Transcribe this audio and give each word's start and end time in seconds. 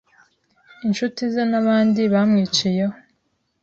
Inshuti 0.85 1.21
ze 1.33 1.43
n’abandi 1.51 2.01
bamwiciyeho 2.13 2.95